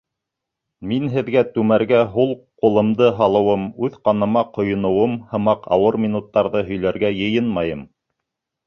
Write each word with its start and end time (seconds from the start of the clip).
Мин 0.93 1.03
һеҙгә 1.15 1.43
түмәргә 1.57 1.99
һул 2.15 2.33
ҡулымды 2.63 3.11
һалыуым, 3.19 3.69
үҙ 3.89 4.01
ҡаныма 4.09 4.45
ҡойоноуым 4.57 5.15
һымаҡ 5.35 5.71
ауыр 5.79 6.03
минуттарҙы 6.09 6.69
һөйләргә 6.73 7.15
йыйынмайым. 7.23 7.89